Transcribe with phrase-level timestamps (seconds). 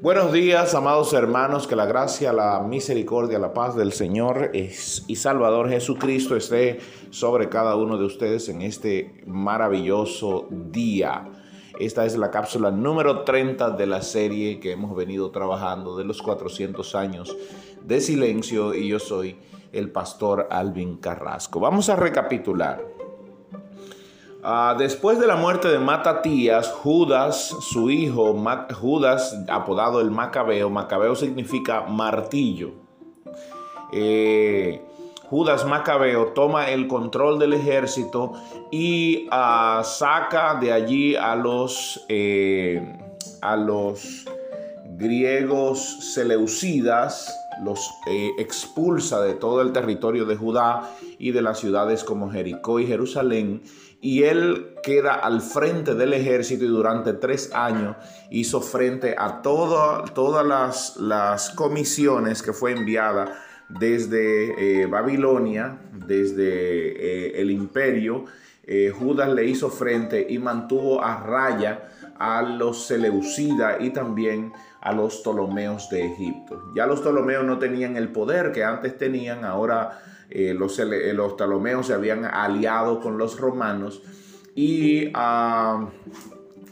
[0.00, 5.68] Buenos días, amados hermanos, que la gracia, la misericordia, la paz del Señor y Salvador
[5.68, 6.78] Jesucristo esté
[7.10, 11.28] sobre cada uno de ustedes en este maravilloso día.
[11.80, 16.22] Esta es la cápsula número 30 de la serie que hemos venido trabajando de los
[16.22, 17.36] 400 años
[17.84, 19.36] de silencio y yo soy
[19.72, 21.58] el pastor Alvin Carrasco.
[21.58, 22.97] Vamos a recapitular.
[24.42, 28.36] Ah, después de la muerte de Matatías, Judas, su hijo,
[28.72, 32.70] Judas, apodado el Macabeo, Macabeo significa martillo.
[33.92, 34.80] Eh,
[35.28, 38.32] Judas Macabeo toma el control del ejército
[38.70, 42.96] y ah, saca de allí a los, eh,
[43.42, 44.24] a los
[44.96, 52.04] griegos seleucidas, los eh, expulsa de todo el territorio de Judá y de las ciudades
[52.04, 53.62] como Jericó y Jerusalén
[54.00, 57.96] y él queda al frente del ejército y durante tres años
[58.30, 63.34] hizo frente a todas las, las, comisiones que fue enviada
[63.68, 68.24] desde eh, Babilonia, desde eh, el imperio.
[68.62, 71.88] Eh, Judas le hizo frente y mantuvo a raya
[72.18, 76.70] a los Seleucidas y también a los Ptolomeos de Egipto.
[76.74, 81.86] Ya los Ptolomeos no tenían el poder que antes tenían, ahora eh, los, eh, los
[81.86, 84.02] se habían aliado con los romanos
[84.54, 85.88] y ah,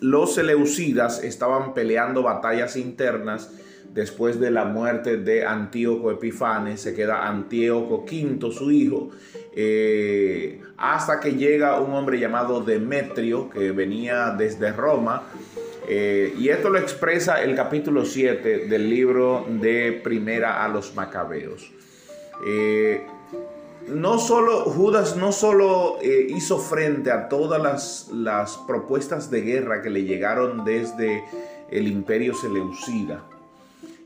[0.01, 3.51] los Seleucidas estaban peleando batallas internas
[3.95, 9.11] después de la muerte de Antíoco Epifanes, se queda Antíoco V, su hijo,
[9.55, 15.23] eh, hasta que llega un hombre llamado Demetrio, que venía desde Roma,
[15.89, 21.73] y esto lo expresa el capítulo 7 del libro de Primera a los Macabeos
[23.89, 29.91] no solo, Judas no solo eh, hizo frente a todas las, propuestas de guerra que
[29.91, 31.25] le llegaron desde
[31.71, 33.23] el imperio Seleucida,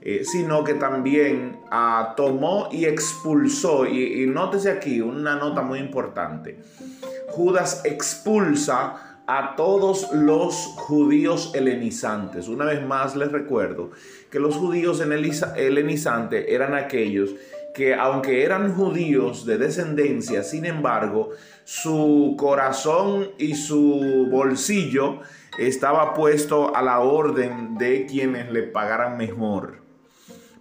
[0.03, 5.79] eh, sino que también ah, tomó y expulsó, y, y nótese aquí una nota muy
[5.79, 6.59] importante,
[7.29, 12.49] Judas expulsa a todos los judíos helenizantes.
[12.49, 13.93] Una vez más les recuerdo
[14.29, 17.37] que los judíos helenizantes eran aquellos
[17.75, 21.31] que aunque eran judíos de descendencia, sin embargo,
[21.65, 25.21] su corazón y su bolsillo
[25.59, 29.79] estaba puesto a la orden de quienes le pagaran mejor.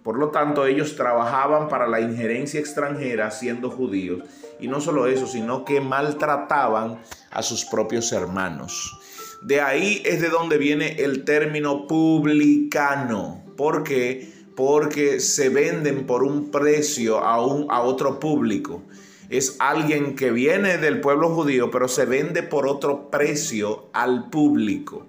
[0.02, 4.22] Por lo tanto, ellos trabajaban para la injerencia extranjera siendo judíos.
[4.58, 6.98] Y no solo eso, sino que maltrataban
[7.30, 8.98] a sus propios hermanos.
[9.42, 13.42] De ahí es de donde viene el término publicano.
[13.56, 18.82] porque porque se venden por un precio a, un, a otro público.
[19.30, 25.06] Es alguien que viene del pueblo judío, pero se vende por otro precio al público.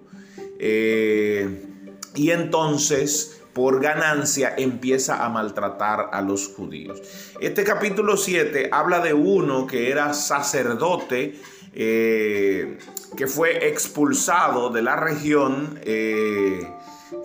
[0.57, 1.65] Eh,
[2.15, 7.01] y entonces, por ganancia, empieza a maltratar a los judíos.
[7.41, 11.35] Este capítulo 7 habla de uno que era sacerdote,
[11.73, 12.77] eh,
[13.17, 15.77] que fue expulsado de la región.
[15.83, 16.65] Eh,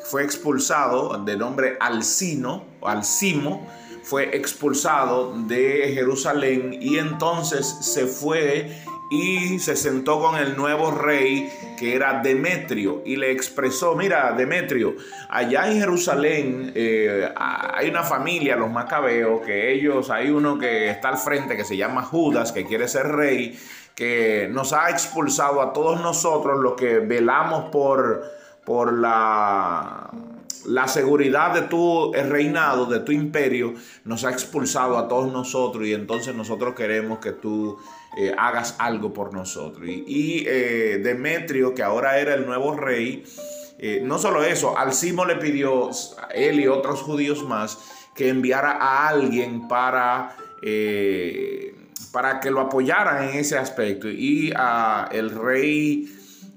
[0.04, 3.66] fue expulsado de nombre Alcino, Alcimo,
[4.02, 8.70] fue expulsado de Jerusalén y entonces se fue
[9.10, 11.48] y se sentó con el nuevo rey
[11.78, 14.94] que era Demetrio y le expresó, mira Demetrio,
[15.28, 21.08] allá en Jerusalén eh, hay una familia, los macabeos, que ellos, hay uno que está
[21.08, 23.58] al frente que se llama Judas, que quiere ser rey,
[23.94, 28.24] que nos ha expulsado a todos nosotros los que velamos por
[28.66, 30.10] por la,
[30.66, 35.94] la seguridad de tu reinado, de tu imperio, nos ha expulsado a todos nosotros y
[35.94, 37.78] entonces nosotros queremos que tú
[38.18, 39.86] eh, hagas algo por nosotros.
[39.88, 43.24] Y, eh, Demetrio, que ahora era el nuevo rey,
[43.78, 45.90] eh, no solo eso, Alcimo le pidió,
[46.34, 47.78] él y otros judíos más,
[48.16, 50.34] que enviara a alguien para,
[52.12, 54.08] para que lo apoyaran en ese aspecto.
[54.08, 56.08] Y a el rey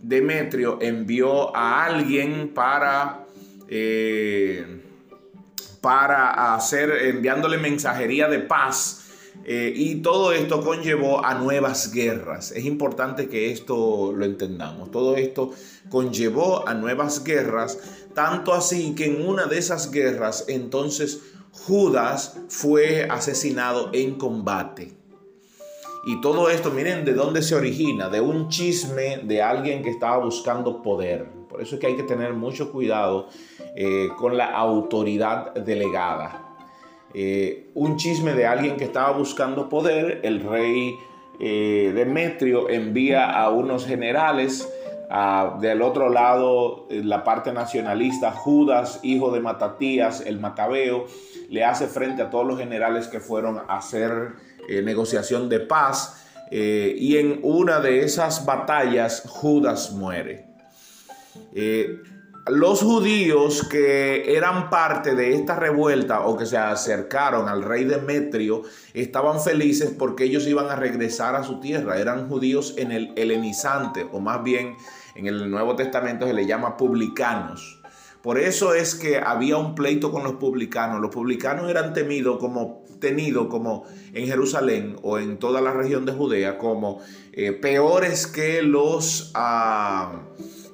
[0.02, 3.25] Demetrio envió a alguien para,
[3.68, 4.81] eh,
[5.81, 9.06] para hacer, enviándole mensajería de paz.
[9.46, 12.51] Eh, y todo esto conllevó a nuevas guerras.
[12.51, 14.92] Es importante que esto lo entendamos.
[14.92, 15.51] Todo esto
[15.90, 17.80] conllevó a nuevas guerras,
[18.13, 21.22] tanto así que en una de esas guerras entonces
[21.52, 24.99] Judas fue asesinado en combate.
[26.06, 30.18] Y todo esto, miren de dónde se origina, de un chisme de alguien que estaba
[30.24, 31.28] buscando poder.
[31.50, 33.28] Por eso es que hay que tener mucho cuidado
[33.75, 36.56] eh, con la autoridad delegada.
[37.13, 40.96] Eh, un chisme de alguien que estaba buscando poder, el rey
[41.40, 44.68] eh, Demetrio envía a unos generales
[45.11, 51.07] Ah, del otro lado, la parte nacionalista, Judas, hijo de Matatías, el Macabeo,
[51.50, 54.33] le hace frente a todos los generales que fueron a hacer
[54.69, 56.27] eh, negociación de paz.
[56.51, 60.45] Eh, y en una de esas batallas, Judas muere.
[61.56, 62.01] Eh,
[62.47, 68.63] los judíos que eran parte de esta revuelta o que se acercaron al rey Demetrio
[68.94, 72.00] estaban felices porque ellos iban a regresar a su tierra.
[72.00, 74.75] Eran judíos en el helenizante o más bien
[75.15, 77.81] en el Nuevo Testamento se le llama publicanos.
[78.21, 81.00] Por eso es que había un pleito con los publicanos.
[81.00, 86.12] Los publicanos eran temidos como tenidos como en Jerusalén o en toda la región de
[86.12, 87.00] Judea como
[87.31, 90.24] eh, peores que los ah,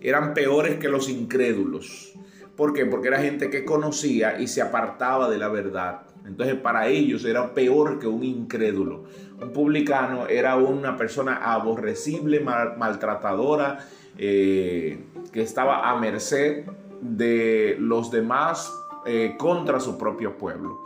[0.06, 2.14] eran peores que los incrédulos.
[2.56, 2.86] ¿Por qué?
[2.86, 6.04] Porque era gente que conocía y se apartaba de la verdad.
[6.26, 9.06] Entonces para ellos era peor que un incrédulo.
[9.42, 13.80] Un publicano era una persona aborrecible, maltratadora,
[14.18, 15.04] eh,
[15.34, 16.66] que estaba a merced
[17.02, 18.72] de los demás
[19.06, 20.80] eh, contra su propio pueblo.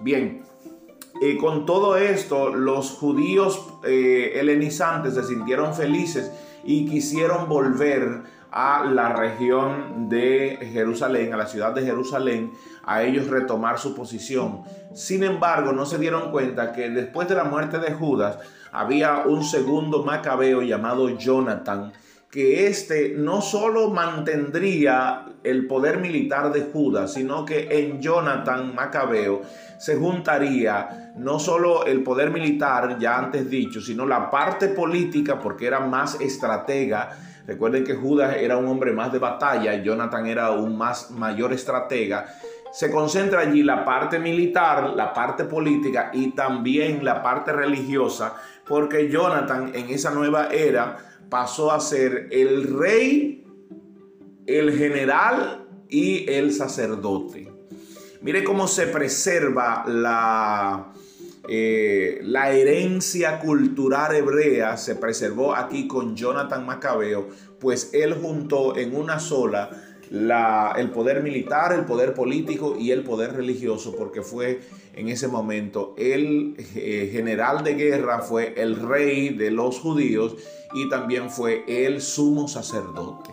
[0.00, 0.42] Bien,
[1.22, 6.30] eh, con todo esto, los judíos helenizantes se sintieron felices
[6.64, 8.22] y quisieron volver
[8.58, 12.52] a la región de Jerusalén, a la ciudad de Jerusalén,
[12.86, 14.62] a ellos retomar su posición.
[14.94, 18.38] Sin embargo, no se dieron cuenta que después de la muerte de Judas
[18.72, 21.92] había un segundo macabeo llamado Jonathan,
[22.30, 29.42] que éste no solo mantendría el poder militar de Judas, sino que en Jonathan Macabeo
[29.78, 35.66] se juntaría no solo el poder militar, ya antes dicho, sino la parte política, porque
[35.66, 37.10] era más estratega.
[37.46, 42.26] Recuerden que Judas era un hombre más de batalla, Jonathan era un más mayor estratega.
[42.72, 48.34] Se concentra allí la parte militar, la parte política y también la parte religiosa,
[48.66, 50.98] porque Jonathan en esa nueva era
[51.30, 53.44] pasó a ser el rey,
[54.46, 57.52] el general y el sacerdote.
[58.22, 60.92] Mire cómo se preserva la,
[61.48, 67.28] eh, la herencia cultural hebrea, se preservó aquí con Jonathan Macabeo,
[67.60, 69.70] pues él juntó en una sola
[70.10, 74.60] el poder militar, el poder político y el poder religioso, porque fue
[74.94, 80.36] en ese momento el eh, general de guerra, fue el rey de los judíos
[80.74, 83.30] y también fue el sumo sacerdote,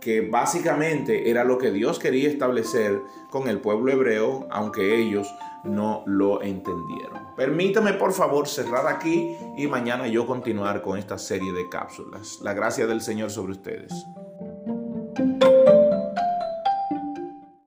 [0.00, 3.00] que básicamente era lo que Dios quería establecer
[3.30, 5.28] con el pueblo hebreo, aunque ellos
[5.64, 7.34] no lo entendieron.
[7.36, 12.40] Permítame por favor cerrar aquí y mañana yo continuar con esta serie de cápsulas.
[12.42, 14.06] La gracia del Señor sobre ustedes.